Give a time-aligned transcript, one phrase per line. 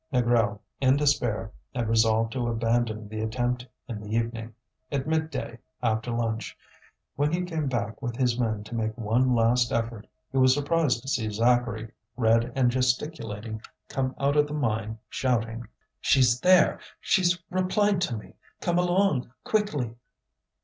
[0.11, 4.55] Négrel, in despair, had resolved to abandon the attempt in the evening.
[4.91, 6.57] At midday, after lunch,
[7.15, 11.03] when he came back with his men to make one last effort, he was surprised
[11.03, 15.67] to see Zacharie, red and gesticulating, come out of the mine shouting:
[15.99, 16.79] "She's there!
[16.99, 18.33] She's replied to me!
[18.59, 19.93] Come along, quickly!"